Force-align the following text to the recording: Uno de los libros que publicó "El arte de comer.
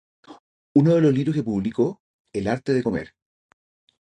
Uno 0.73 0.95
de 0.95 1.01
los 1.01 1.13
libros 1.13 1.35
que 1.35 1.43
publicó 1.43 2.01
"El 2.33 2.47
arte 2.47 2.73
de 2.73 2.81
comer. 2.81 3.13